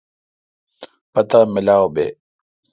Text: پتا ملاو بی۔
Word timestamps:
پتا 1.13 1.39
ملاو 1.53 1.85
بی۔ 1.93 2.07